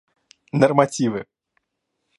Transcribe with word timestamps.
Нормативы 0.51 1.27